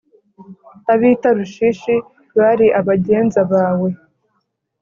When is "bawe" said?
3.51-3.89